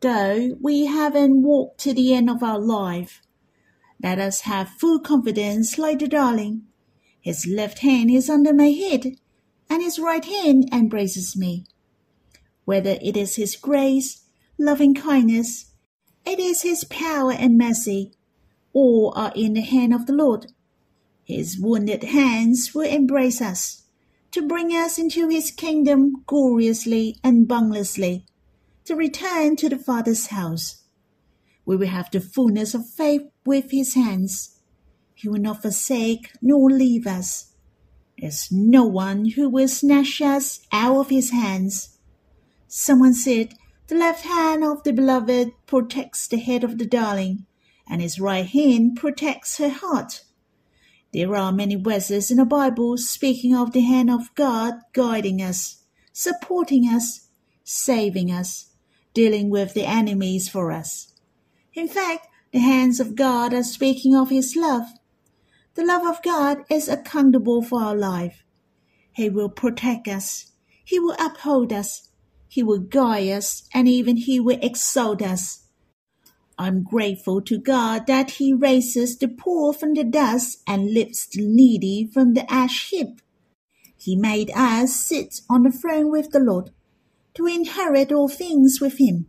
Though 0.00 0.56
we 0.60 0.86
haven't 0.86 1.42
walked 1.42 1.80
to 1.80 1.94
the 1.94 2.14
end 2.14 2.28
of 2.28 2.42
our 2.42 2.58
life, 2.58 3.22
let 4.02 4.18
us 4.18 4.42
have 4.42 4.68
full 4.68 4.98
confidence 5.00 5.78
like 5.78 6.00
the 6.00 6.08
darling. 6.08 6.62
His 7.20 7.46
left 7.46 7.78
hand 7.78 8.10
is 8.10 8.28
under 8.28 8.52
my 8.52 8.68
head, 8.68 9.16
and 9.70 9.82
his 9.82 9.98
right 9.98 10.24
hand 10.24 10.68
embraces 10.72 11.36
me 11.36 11.64
whether 12.66 12.98
it 13.00 13.16
is 13.16 13.36
His 13.36 13.56
grace, 13.56 14.24
loving 14.58 14.94
kindness, 14.94 15.72
it 16.26 16.38
is 16.38 16.60
His 16.60 16.84
power 16.84 17.32
and 17.32 17.56
mercy, 17.56 18.12
all 18.74 19.14
are 19.16 19.32
in 19.34 19.54
the 19.54 19.62
hand 19.62 19.94
of 19.94 20.04
the 20.04 20.12
Lord. 20.12 20.52
His 21.24 21.58
wounded 21.58 22.04
hands 22.04 22.74
will 22.74 22.86
embrace 22.86 23.40
us, 23.40 23.84
to 24.32 24.46
bring 24.46 24.70
us 24.70 24.98
into 24.98 25.28
His 25.28 25.50
kingdom 25.50 26.24
gloriously 26.26 27.16
and 27.24 27.48
boundlessly, 27.48 28.26
to 28.84 28.94
return 28.94 29.56
to 29.56 29.68
the 29.68 29.78
Father's 29.78 30.26
house. 30.26 30.82
We 31.64 31.76
will 31.76 31.88
have 31.88 32.10
the 32.10 32.20
fullness 32.20 32.74
of 32.74 32.88
faith 32.88 33.22
with 33.44 33.70
His 33.70 33.94
hands. 33.94 34.58
He 35.14 35.28
will 35.28 35.40
not 35.40 35.62
forsake 35.62 36.32
nor 36.42 36.70
leave 36.70 37.06
us. 37.06 37.52
There's 38.18 38.50
no 38.50 38.84
one 38.84 39.30
who 39.30 39.48
will 39.48 39.68
snatch 39.68 40.20
us 40.20 40.60
out 40.72 40.96
of 40.96 41.10
His 41.10 41.30
hands. 41.30 41.95
Someone 42.68 43.14
said, 43.14 43.54
The 43.86 43.94
left 43.94 44.24
hand 44.24 44.64
of 44.64 44.82
the 44.82 44.92
beloved 44.92 45.52
protects 45.66 46.26
the 46.26 46.38
head 46.38 46.64
of 46.64 46.78
the 46.78 46.86
darling, 46.86 47.46
and 47.88 48.02
his 48.02 48.20
right 48.20 48.46
hand 48.46 48.96
protects 48.96 49.58
her 49.58 49.68
heart. 49.68 50.24
There 51.12 51.34
are 51.34 51.52
many 51.52 51.76
verses 51.76 52.30
in 52.30 52.36
the 52.36 52.44
Bible 52.44 52.98
speaking 52.98 53.54
of 53.54 53.72
the 53.72 53.80
hand 53.80 54.10
of 54.10 54.34
God 54.34 54.74
guiding 54.92 55.40
us, 55.40 55.84
supporting 56.12 56.84
us, 56.84 57.28
saving 57.64 58.30
us, 58.30 58.72
dealing 59.14 59.48
with 59.48 59.72
the 59.72 59.86
enemies 59.86 60.48
for 60.48 60.72
us. 60.72 61.14
In 61.72 61.88
fact, 61.88 62.26
the 62.52 62.58
hands 62.58 63.00
of 63.00 63.14
God 63.14 63.54
are 63.54 63.62
speaking 63.62 64.14
of 64.14 64.30
His 64.30 64.56
love. 64.56 64.86
The 65.74 65.84
love 65.84 66.06
of 66.06 66.22
God 66.22 66.64
is 66.70 66.88
accountable 66.88 67.62
for 67.62 67.82
our 67.82 67.96
life. 67.96 68.44
He 69.12 69.30
will 69.30 69.48
protect 69.48 70.08
us. 70.08 70.52
He 70.84 70.98
will 70.98 71.16
uphold 71.18 71.72
us. 71.72 72.05
He 72.56 72.62
will 72.62 72.78
guide 72.78 73.28
us 73.28 73.68
and 73.74 73.86
even 73.86 74.16
He 74.16 74.40
will 74.40 74.58
exalt 74.62 75.20
us. 75.20 75.66
I'm 76.56 76.84
grateful 76.84 77.42
to 77.42 77.58
God 77.58 78.06
that 78.06 78.30
He 78.40 78.54
raises 78.54 79.18
the 79.18 79.28
poor 79.28 79.74
from 79.74 79.92
the 79.92 80.04
dust 80.04 80.62
and 80.66 80.94
lifts 80.94 81.26
the 81.26 81.46
needy 81.46 82.08
from 82.10 82.32
the 82.32 82.50
ash 82.50 82.88
heap. 82.88 83.20
He 83.94 84.16
made 84.16 84.50
us 84.54 84.96
sit 84.96 85.42
on 85.50 85.64
the 85.64 85.70
throne 85.70 86.10
with 86.10 86.30
the 86.30 86.40
Lord 86.40 86.70
to 87.34 87.44
inherit 87.44 88.10
all 88.10 88.26
things 88.26 88.78
with 88.80 88.98
Him. 88.98 89.26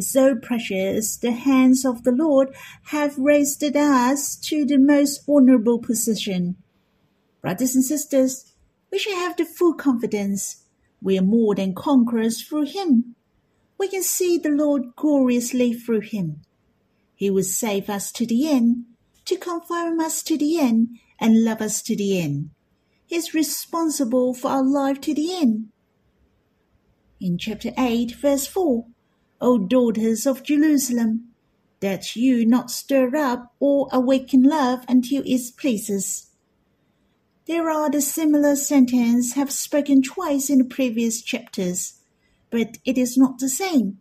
So 0.00 0.36
precious 0.36 1.16
the 1.16 1.32
hands 1.32 1.84
of 1.84 2.04
the 2.04 2.12
Lord 2.12 2.54
have 2.90 3.18
raised 3.18 3.64
us 3.64 4.36
to 4.36 4.64
the 4.64 4.78
most 4.78 5.28
honorable 5.28 5.80
position. 5.80 6.58
Brothers 7.42 7.74
and 7.74 7.82
sisters, 7.82 8.52
we 8.92 9.00
should 9.00 9.16
have 9.16 9.36
the 9.36 9.44
full 9.44 9.74
confidence 9.74 10.63
we 11.04 11.18
are 11.18 11.22
more 11.22 11.54
than 11.54 11.74
conquerors 11.74 12.42
through 12.42 12.64
him. 12.64 13.14
We 13.78 13.88
can 13.88 14.02
see 14.02 14.38
the 14.38 14.48
Lord 14.48 14.96
gloriously 14.96 15.74
through 15.74 16.00
him. 16.00 16.40
He 17.14 17.28
will 17.28 17.42
save 17.42 17.90
us 17.90 18.10
to 18.12 18.24
the 18.26 18.48
end, 18.48 18.86
to 19.26 19.36
confirm 19.36 20.00
us 20.00 20.22
to 20.22 20.38
the 20.38 20.58
end, 20.58 20.98
and 21.20 21.44
love 21.44 21.60
us 21.60 21.82
to 21.82 21.94
the 21.94 22.18
end. 22.18 22.50
He 23.06 23.16
is 23.16 23.34
responsible 23.34 24.32
for 24.32 24.48
our 24.48 24.64
life 24.64 24.98
to 25.02 25.12
the 25.12 25.34
end. 25.34 25.68
In 27.20 27.36
chapter 27.36 27.72
8, 27.76 28.12
verse 28.12 28.46
4, 28.46 28.86
O 29.42 29.58
daughters 29.58 30.26
of 30.26 30.42
Jerusalem, 30.42 31.28
that 31.80 32.16
you 32.16 32.46
not 32.46 32.70
stir 32.70 33.14
up 33.14 33.52
or 33.60 33.88
awaken 33.92 34.42
love 34.42 34.86
until 34.88 35.22
it 35.26 35.42
pleases 35.58 36.30
there 37.46 37.68
are 37.68 37.90
the 37.90 38.00
similar 38.00 38.56
sentence 38.56 39.34
have 39.34 39.52
spoken 39.52 40.02
twice 40.02 40.48
in 40.48 40.58
the 40.58 40.64
previous 40.64 41.20
chapters, 41.20 42.00
but 42.50 42.78
it 42.86 42.96
is 42.96 43.18
not 43.18 43.38
the 43.38 43.48
same. 43.48 43.98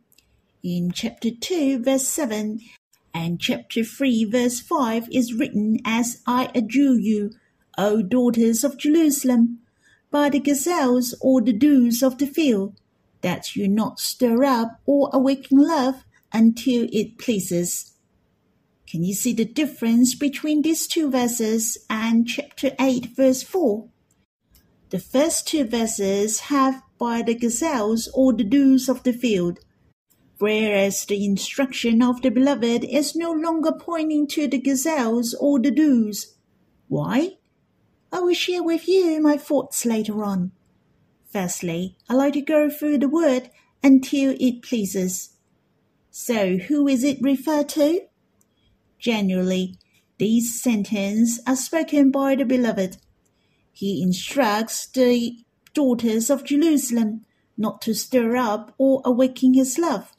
In 0.64 0.92
chapter 0.92 1.30
2 1.30 1.84
verse 1.84 2.08
7 2.08 2.62
and 3.14 3.42
chapter 3.42 3.84
3 3.84 4.26
verse 4.26 4.62
5 4.62 5.10
is 5.12 5.34
written 5.34 5.80
as 5.84 6.22
I 6.26 6.52
adjure 6.56 6.98
you, 6.98 7.32
O 7.78 8.02
daughters 8.02 8.64
of 8.64 8.78
Jerusalem, 8.78 9.60
by 10.10 10.30
the 10.30 10.40
gazelles 10.40 11.14
or 11.20 11.42
the 11.42 11.52
dews 11.52 12.02
of 12.02 12.20
the 12.20 12.28
field, 12.28 12.80
that 13.22 13.58
you 13.58 13.68
not 13.68 14.00
stir 14.00 14.46
up 14.46 14.80
or 14.86 15.10
awaken 15.12 15.58
love 15.58 16.06
until 16.32 16.88
it 16.94 17.18
pleases 17.18 17.93
can 18.94 19.04
you 19.04 19.16
see 19.16 19.34
the 19.34 19.44
difference 19.44 20.14
between 20.14 20.62
these 20.62 20.86
two 20.86 21.10
verses 21.10 21.80
and 21.90 22.28
chapter 22.28 22.74
8, 22.80 23.08
verse 23.16 23.42
4? 23.42 23.90
The 24.92 25.00
first 25.00 25.48
two 25.48 25.64
verses 25.64 26.42
have 26.42 26.84
by 27.00 27.24
the 27.24 27.34
gazelles 27.34 28.08
or 28.14 28.34
the 28.34 28.44
dews 28.44 28.88
of 28.88 29.02
the 29.02 29.12
field. 29.12 29.58
whereas 30.38 31.06
the 31.06 31.26
instruction 31.26 32.04
of 32.04 32.22
the 32.22 32.30
beloved 32.30 32.84
is 32.84 33.16
no 33.16 33.32
longer 33.32 33.72
pointing 33.72 34.28
to 34.28 34.48
the 34.48 34.60
gazelles 34.60 35.34
or 35.40 35.60
the 35.60 35.72
does. 35.72 36.36
Why? 36.88 37.38
I 38.12 38.20
will 38.20 38.36
share 38.36 38.62
with 38.62 38.88
you 38.88 39.20
my 39.20 39.38
thoughts 39.38 39.88
later 39.88 40.24
on. 40.24 40.52
Firstly, 41.32 41.98
I 42.08 42.14
like 42.14 42.34
to 42.34 42.42
go 42.42 42.70
through 42.70 43.00
the 43.00 43.10
word 43.10 43.50
until 43.82 44.36
it 44.40 44.62
pleases. 44.62 45.30
So, 46.12 46.58
who 46.58 46.88
is 46.88 47.04
it 47.04 47.18
referred 47.24 47.70
to? 47.70 48.02
Generally, 49.04 49.76
these 50.18 50.62
sentences 50.62 51.42
are 51.46 51.58
spoken 51.58 52.10
by 52.10 52.36
the 52.36 52.46
beloved. 52.46 52.96
He 53.74 54.02
instructs 54.02 54.88
the 54.88 55.40
daughters 55.74 56.30
of 56.30 56.46
Jerusalem 56.46 57.26
not 57.58 57.82
to 57.82 57.94
stir 57.94 58.38
up 58.38 58.74
or 58.78 59.02
awaken 59.04 59.56
his 59.56 59.78
love. 59.78 60.14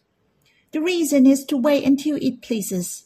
The 0.72 0.82
reason 0.82 1.24
is 1.24 1.46
to 1.46 1.56
wait 1.56 1.86
until 1.86 2.18
it 2.20 2.42
pleases. 2.42 3.04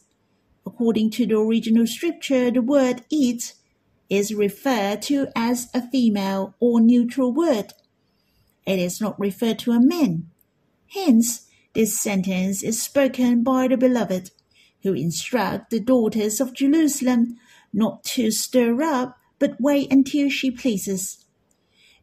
According 0.65 1.11
to 1.11 1.25
the 1.25 1.37
original 1.37 1.87
scripture, 1.87 2.51
the 2.51 2.61
word 2.61 3.05
it 3.09 3.53
is 4.09 4.33
referred 4.33 5.01
to 5.03 5.27
as 5.33 5.69
a 5.73 5.89
female 5.89 6.55
or 6.59 6.81
neutral 6.81 7.31
word. 7.31 7.71
It 8.65 8.79
is 8.79 8.99
not 8.99 9.17
referred 9.17 9.59
to 9.59 9.71
a 9.71 9.79
man. 9.79 10.27
Hence, 10.87 11.47
this 11.73 11.97
sentence 11.97 12.63
is 12.63 12.81
spoken 12.81 13.43
by 13.43 13.69
the 13.69 13.77
beloved, 13.77 14.31
who 14.83 14.93
instruct 14.93 15.69
the 15.69 15.79
daughters 15.79 16.39
of 16.39 16.53
Jerusalem 16.53 17.37
not 17.73 18.03
to 18.03 18.31
stir 18.31 18.81
up, 18.81 19.17
but 19.37 19.59
wait 19.59 19.91
until 19.91 20.29
she 20.29 20.51
pleases. 20.51 21.25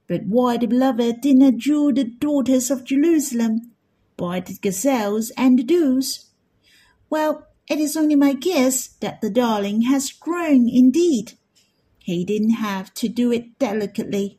But 0.06 0.24
why 0.26 0.56
the 0.56 0.66
beloved 0.66 1.20
did 1.20 1.36
not 1.36 1.56
jewel 1.56 1.92
the 1.92 2.04
daughters 2.04 2.70
of 2.70 2.84
Jerusalem 2.84 3.72
by 4.16 4.40
the 4.40 4.56
gazelles 4.60 5.30
and 5.36 5.58
the 5.58 5.64
does? 5.64 6.26
Well, 7.10 7.46
it 7.68 7.80
is 7.80 7.96
only 7.96 8.14
my 8.14 8.32
guess 8.32 8.88
that 9.00 9.20
the 9.20 9.30
darling 9.30 9.82
has 9.82 10.12
grown 10.12 10.68
indeed. 10.68 11.32
He 11.98 12.24
didn't 12.24 12.50
have 12.50 12.94
to 12.94 13.08
do 13.08 13.32
it 13.32 13.58
delicately. 13.58 14.38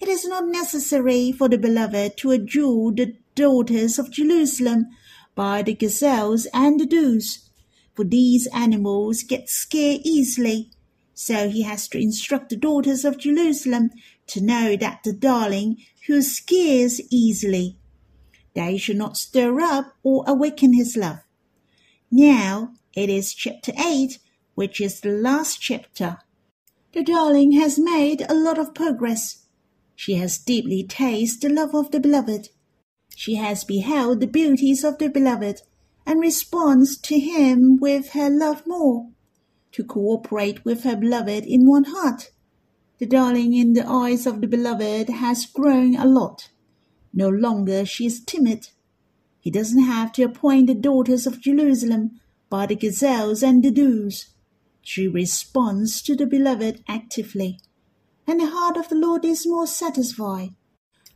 It 0.00 0.08
is 0.08 0.24
not 0.24 0.46
necessary 0.46 1.32
for 1.32 1.48
the 1.48 1.58
beloved 1.58 2.16
to 2.18 2.30
adjure 2.30 2.92
the 2.92 3.16
daughters 3.34 3.98
of 3.98 4.12
Jerusalem 4.12 4.86
by 5.34 5.62
the 5.62 5.74
gazelles 5.74 6.46
and 6.52 6.78
the 6.78 6.86
does, 6.86 7.50
for 7.94 8.04
these 8.04 8.46
animals 8.48 9.22
get 9.22 9.48
scared 9.48 10.00
easily. 10.04 10.70
So 11.14 11.48
he 11.48 11.62
has 11.62 11.88
to 11.88 11.98
instruct 11.98 12.50
the 12.50 12.56
daughters 12.56 13.04
of 13.04 13.18
Jerusalem 13.18 13.90
to 14.28 14.40
know 14.40 14.76
that 14.76 15.00
the 15.04 15.12
darling 15.12 15.76
who 16.06 16.22
scares 16.22 17.00
easily, 17.10 17.76
they 18.54 18.76
should 18.76 18.96
not 18.96 19.16
stir 19.16 19.60
up 19.60 19.94
or 20.02 20.24
awaken 20.26 20.74
his 20.74 20.96
love. 20.96 21.18
Now 22.10 22.74
it 22.94 23.08
is 23.08 23.34
chapter 23.34 23.72
8, 23.78 24.18
which 24.54 24.80
is 24.80 25.00
the 25.00 25.10
last 25.10 25.60
chapter. 25.60 26.18
The 26.92 27.02
darling 27.02 27.52
has 27.52 27.78
made 27.78 28.22
a 28.28 28.34
lot 28.34 28.58
of 28.58 28.74
progress. 28.74 29.46
She 29.94 30.14
has 30.14 30.38
deeply 30.38 30.84
tasted 30.84 31.50
the 31.50 31.54
love 31.54 31.74
of 31.74 31.90
the 31.90 32.00
beloved. 32.00 32.50
She 33.14 33.36
has 33.36 33.64
beheld 33.64 34.20
the 34.20 34.26
beauties 34.26 34.84
of 34.84 34.98
the 34.98 35.08
beloved 35.08 35.62
and 36.06 36.20
responds 36.20 36.96
to 36.98 37.18
him 37.18 37.78
with 37.80 38.10
her 38.10 38.28
love 38.28 38.66
more, 38.66 39.10
to 39.72 39.84
cooperate 39.84 40.64
with 40.64 40.84
her 40.84 40.96
beloved 40.96 41.44
in 41.44 41.66
one 41.66 41.84
heart. 41.84 42.30
The 42.98 43.06
darling 43.06 43.54
in 43.54 43.72
the 43.72 43.86
eyes 43.88 44.26
of 44.26 44.40
the 44.40 44.46
beloved 44.46 45.08
has 45.08 45.46
grown 45.46 45.96
a 45.96 46.04
lot. 46.04 46.50
No 47.12 47.28
longer 47.28 47.84
she 47.84 48.06
is 48.06 48.24
timid. 48.24 48.68
He 49.40 49.50
doesn't 49.50 49.82
have 49.82 50.12
to 50.12 50.22
appoint 50.22 50.68
the 50.68 50.74
daughters 50.74 51.26
of 51.26 51.40
Jerusalem 51.40 52.20
by 52.48 52.66
the 52.66 52.76
gazelles 52.76 53.42
and 53.42 53.62
the 53.62 53.70
does. 53.70 54.26
She 54.82 55.08
responds 55.08 56.02
to 56.02 56.14
the 56.14 56.26
beloved 56.26 56.82
actively, 56.88 57.58
and 58.26 58.40
the 58.40 58.46
heart 58.46 58.76
of 58.76 58.88
the 58.88 58.94
Lord 58.94 59.24
is 59.24 59.46
more 59.46 59.66
satisfied. 59.66 60.54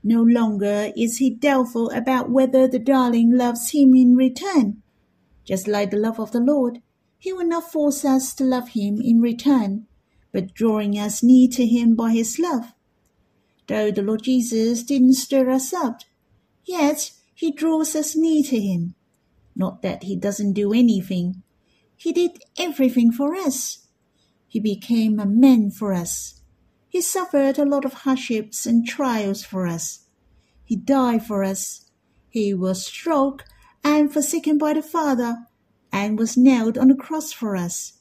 No 0.08 0.22
longer 0.22 0.92
is 0.96 1.16
he 1.16 1.30
doubtful 1.30 1.90
about 1.90 2.30
whether 2.30 2.68
the 2.68 2.78
darling 2.78 3.36
loves 3.36 3.72
him 3.72 3.92
in 3.96 4.14
return. 4.14 4.80
Just 5.44 5.66
like 5.66 5.90
the 5.90 5.96
love 5.96 6.20
of 6.20 6.30
the 6.30 6.38
Lord, 6.38 6.80
he 7.18 7.32
will 7.32 7.44
not 7.44 7.72
force 7.72 8.04
us 8.04 8.32
to 8.34 8.44
love 8.44 8.68
him 8.68 9.00
in 9.02 9.20
return, 9.20 9.88
but 10.30 10.54
drawing 10.54 10.96
us 10.96 11.24
near 11.24 11.48
to 11.48 11.66
him 11.66 11.96
by 11.96 12.12
his 12.12 12.38
love. 12.38 12.72
Though 13.66 13.90
the 13.90 14.02
Lord 14.02 14.22
Jesus 14.22 14.84
didn't 14.84 15.14
stir 15.14 15.50
us 15.50 15.74
up, 15.74 16.02
yet 16.64 17.10
he 17.34 17.50
draws 17.50 17.96
us 17.96 18.14
near 18.14 18.44
to 18.44 18.60
him. 18.60 18.94
Not 19.56 19.82
that 19.82 20.04
he 20.04 20.14
doesn't 20.14 20.52
do 20.52 20.72
anything. 20.72 21.42
He 21.96 22.12
did 22.12 22.38
everything 22.56 23.10
for 23.10 23.34
us. 23.34 23.88
He 24.46 24.60
became 24.60 25.18
a 25.18 25.26
man 25.26 25.72
for 25.72 25.92
us. 25.92 26.35
He 26.96 27.02
suffered 27.02 27.58
a 27.58 27.66
lot 27.66 27.84
of 27.84 27.92
hardships 27.92 28.64
and 28.64 28.88
trials 28.88 29.44
for 29.44 29.66
us. 29.66 30.06
He 30.64 30.76
died 30.76 31.26
for 31.26 31.44
us. 31.44 31.90
He 32.30 32.54
was 32.54 32.86
struck 32.86 33.44
and 33.84 34.10
forsaken 34.10 34.56
by 34.56 34.72
the 34.72 34.80
Father 34.80 35.36
and 35.92 36.18
was 36.18 36.38
nailed 36.38 36.78
on 36.78 36.88
the 36.88 36.94
cross 36.94 37.34
for 37.34 37.54
us. 37.54 37.98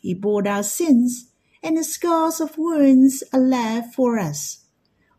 He 0.00 0.14
bore 0.14 0.48
our 0.48 0.62
sins, 0.62 1.30
and 1.62 1.76
the 1.76 1.84
scars 1.84 2.40
of 2.40 2.56
wounds 2.56 3.22
are 3.30 3.40
left 3.40 3.94
for 3.94 4.18
us. 4.18 4.64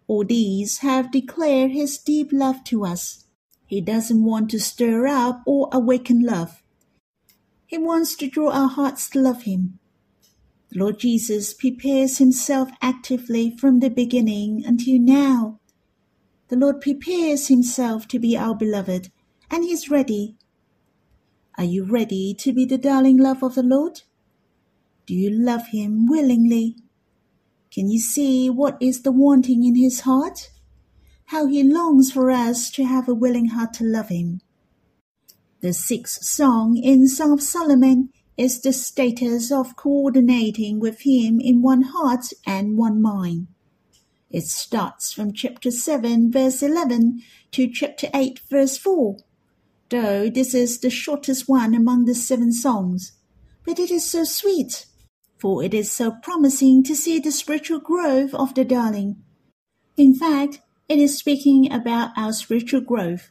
All 0.08 0.26
these 0.26 0.80
have 0.80 1.12
declared 1.12 1.70
his 1.70 2.00
deep 2.00 2.30
love 2.34 2.64
to 2.64 2.84
us. 2.86 3.26
He 3.68 3.82
doesn't 3.82 4.24
want 4.24 4.50
to 4.50 4.60
stir 4.60 5.06
up 5.06 5.44
or 5.46 5.70
awaken 5.72 6.24
love. 6.24 6.64
He 7.68 7.78
wants 7.78 8.16
to 8.16 8.28
draw 8.28 8.50
our 8.50 8.68
hearts 8.68 9.08
to 9.12 9.20
love 9.20 9.44
him. 9.44 9.78
Lord 10.74 11.00
Jesus 11.00 11.54
prepares 11.54 12.18
himself 12.18 12.70
actively 12.82 13.56
from 13.58 13.80
the 13.80 13.90
beginning 13.90 14.64
until 14.66 15.00
now. 15.00 15.60
The 16.48 16.56
Lord 16.56 16.80
prepares 16.80 17.50
himself 17.50 18.08
to 18.08 18.20
be 18.20 18.38
our 18.38 18.56
beloved, 18.56 19.12
and 19.50 19.66
he 19.66 19.74
is 19.74 19.90
ready. 19.90 20.38
Are 21.58 21.66
you 21.66 21.84
ready 21.84 22.34
to 22.36 22.54
be 22.54 22.64
the 22.64 22.78
darling 22.78 23.18
love 23.18 23.44
of 23.44 23.56
the 23.56 23.64
Lord? 23.64 24.04
Do 25.06 25.14
you 25.14 25.30
love 25.30 25.68
him 25.68 26.08
willingly? 26.08 26.78
Can 27.70 27.90
you 27.90 28.00
see 28.00 28.50
what 28.50 28.78
is 28.82 29.02
the 29.02 29.12
wanting 29.12 29.66
in 29.66 29.76
his 29.76 30.02
heart? 30.02 30.52
How 31.26 31.48
he 31.48 31.64
longs 31.64 32.12
for 32.12 32.32
us 32.32 32.72
to 32.72 32.86
have 32.86 33.10
a 33.10 33.14
willing 33.14 33.48
heart 33.48 33.74
to 33.76 33.84
love 33.84 34.08
him. 34.08 34.40
The 35.60 35.74
sixth 35.74 36.24
song 36.24 36.78
in 36.78 37.08
Song 37.08 37.34
of 37.34 37.42
Solomon 37.42 38.10
is 38.42 38.60
the 38.62 38.74
status 38.74 39.52
of 39.52 39.76
coordinating 39.76 40.80
with 40.80 41.02
Him 41.02 41.40
in 41.40 41.62
one 41.62 41.84
heart 41.84 42.34
and 42.44 42.76
one 42.76 43.00
mind. 43.00 43.46
It 44.32 44.46
starts 44.46 45.14
from 45.14 45.32
chapter 45.32 45.70
7, 45.70 46.32
verse 46.32 46.64
11 46.64 47.22
to 47.52 47.70
chapter 47.72 48.08
8, 48.16 48.40
verse 48.50 48.80
4. 48.80 49.18
Though 49.90 50.28
this 50.28 50.56
is 50.56 50.80
the 50.80 50.90
shortest 50.90 51.48
one 51.48 51.76
among 51.76 52.06
the 52.06 52.16
seven 52.16 52.52
songs, 52.52 53.12
but 53.64 53.78
it 53.78 53.92
is 53.92 54.10
so 54.10 54.24
sweet, 54.24 54.88
for 55.38 55.64
it 55.64 55.76
is 55.76 55.92
so 55.92 56.10
promising 56.24 56.84
to 56.86 56.96
see 56.96 57.20
the 57.20 57.32
spiritual 57.32 57.80
growth 57.80 58.34
of 58.34 58.56
the 58.56 58.66
darling. 58.66 59.18
In 59.98 60.16
fact, 60.16 60.62
it 60.90 60.98
is 60.98 61.16
speaking 61.16 61.72
about 61.72 62.10
our 62.18 62.34
spiritual 62.34 62.82
growth. 62.82 63.30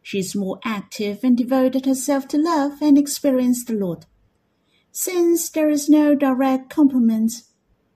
She 0.00 0.20
is 0.20 0.34
more 0.34 0.58
active 0.64 1.22
and 1.22 1.36
devoted 1.36 1.84
herself 1.84 2.26
to 2.28 2.38
love 2.38 2.80
and 2.80 2.96
experience 2.96 3.62
the 3.62 3.74
Lord 3.74 4.06
since 5.00 5.48
there 5.50 5.68
is 5.68 5.88
no 5.88 6.12
direct 6.12 6.68
complement, 6.68 7.30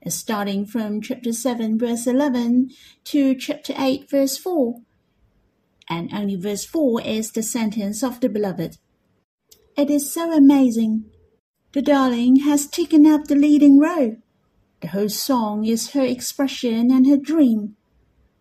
starting 0.06 0.64
from 0.64 1.00
chapter 1.00 1.32
7 1.32 1.76
verse 1.76 2.06
11 2.06 2.70
to 3.02 3.34
chapter 3.34 3.74
8 3.76 4.08
verse 4.08 4.38
4, 4.38 4.76
and 5.90 6.14
only 6.14 6.36
verse 6.36 6.64
4 6.64 7.02
is 7.02 7.32
the 7.32 7.42
sentence 7.42 8.04
of 8.04 8.20
the 8.20 8.28
beloved. 8.28 8.76
It 9.76 9.90
is 9.90 10.14
so 10.14 10.32
amazing. 10.32 11.06
The 11.72 11.82
darling 11.82 12.36
has 12.46 12.68
taken 12.68 13.04
up 13.04 13.24
the 13.24 13.34
leading 13.34 13.80
role. 13.80 14.18
The 14.80 14.88
whole 14.94 15.08
song 15.08 15.64
is 15.64 15.94
her 15.94 16.04
expression 16.04 16.92
and 16.92 17.08
her 17.08 17.16
dream, 17.16 17.74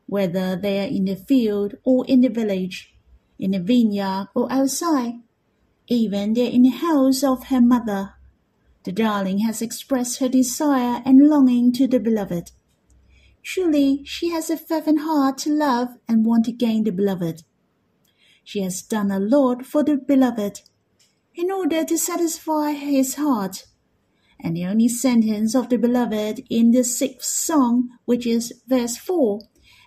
whether 0.06 0.56
they 0.56 0.80
are 0.82 0.88
in 0.88 1.06
the 1.06 1.16
field 1.16 1.78
or 1.84 2.06
in 2.06 2.22
the 2.22 2.30
village, 2.30 2.94
in 3.40 3.52
the 3.52 3.60
vineyard 3.60 4.28
or 4.36 4.52
outside. 4.52 5.16
Even 5.88 6.36
they're 6.36 6.52
in 6.52 6.62
the 6.62 6.70
house 6.70 7.24
of 7.24 7.46
her 7.46 7.60
mother 7.60 8.14
the 8.84 8.92
darling 8.92 9.40
has 9.40 9.62
expressed 9.62 10.20
her 10.20 10.30
desire 10.30 11.02
and 11.06 11.30
longing 11.30 11.72
to 11.74 11.88
the 11.88 12.00
beloved. 12.00 12.52
Truly, 13.44 14.04
she 14.06 14.30
has 14.30 14.50
a 14.50 14.58
fervent 14.58 15.02
heart 15.02 15.38
to 15.40 15.52
love 15.52 15.90
and 16.08 16.26
want 16.26 16.46
to 16.46 16.52
gain 16.52 16.84
the 16.84 16.92
beloved. 16.92 17.44
She 18.44 18.62
has 18.62 18.82
done 18.82 19.12
a 19.12 19.20
lot 19.20 19.66
for 19.66 19.84
the 19.84 19.98
beloved 19.98 20.62
in 21.36 21.52
order 21.52 21.84
to 21.86 21.98
satisfy 21.98 22.72
his 22.72 23.16
heart. 23.16 23.66
And 24.40 24.56
the 24.56 24.66
only 24.66 24.88
sentence 24.88 25.56
of 25.56 25.70
the 25.70 25.78
beloved 25.78 26.44
in 26.50 26.72
the 26.72 26.84
sixth 26.84 27.30
song, 27.30 27.90
which 28.06 28.26
is 28.26 28.54
verse 28.68 28.98
4, 28.98 29.40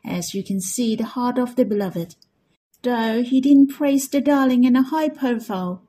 as 0.04 0.35
you 0.35 0.44
can 0.44 0.61
see 0.61 0.94
the 0.94 1.04
heart 1.04 1.38
of 1.38 1.57
the 1.57 1.64
beloved. 1.64 2.14
though 2.85 3.22
he 3.22 3.40
didn't 3.40 3.68
praise 3.68 4.09
the 4.09 4.20
darling 4.20 4.64
in 4.64 4.76
a 4.76 4.83
high 4.83 5.09
profile. 5.09 5.83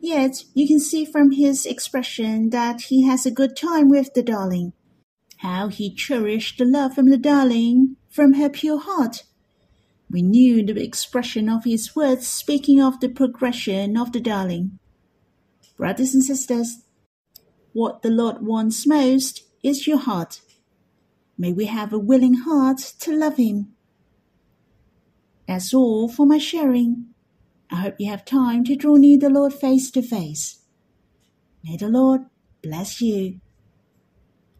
Yet 0.00 0.44
you 0.54 0.66
can 0.66 0.80
see 0.80 1.04
from 1.04 1.32
his 1.32 1.66
expression 1.66 2.50
that 2.50 2.82
he 2.82 3.04
has 3.04 3.26
a 3.26 3.30
good 3.30 3.56
time 3.56 3.88
with 3.88 4.14
the 4.14 4.22
darling. 4.22 4.72
How 5.38 5.68
he 5.68 5.94
cherished 5.94 6.58
the 6.58 6.64
love 6.64 6.94
from 6.94 7.10
the 7.10 7.18
darling 7.18 7.96
from 8.10 8.34
her 8.34 8.48
pure 8.48 8.80
heart. 8.80 9.24
We 10.10 10.22
knew 10.22 10.64
the 10.64 10.82
expression 10.82 11.48
of 11.48 11.64
his 11.64 11.94
words 11.94 12.26
speaking 12.26 12.82
of 12.82 13.00
the 13.00 13.08
progression 13.08 13.96
of 13.96 14.12
the 14.12 14.20
darling. 14.20 14.78
Brothers 15.76 16.14
and 16.14 16.24
sisters, 16.24 16.82
what 17.72 18.02
the 18.02 18.10
Lord 18.10 18.42
wants 18.42 18.86
most 18.86 19.44
is 19.62 19.86
your 19.86 19.98
heart. 19.98 20.40
May 21.38 21.52
we 21.52 21.66
have 21.66 21.92
a 21.92 21.98
willing 21.98 22.34
heart 22.34 22.78
to 23.00 23.16
love 23.16 23.36
Him. 23.36 23.72
That's 25.46 25.72
all 25.72 26.08
for 26.08 26.26
my 26.26 26.38
sharing. 26.38 27.09
I 27.72 27.76
hope 27.76 27.94
you 27.98 28.10
have 28.10 28.24
time 28.24 28.64
to 28.64 28.74
draw 28.74 28.96
near 28.96 29.18
the 29.18 29.30
Lord 29.30 29.54
face 29.54 29.90
to 29.92 30.02
face. 30.02 30.60
May 31.62 31.76
the 31.76 31.88
Lord 31.88 32.22
bless 32.62 33.00
you. 33.00 33.40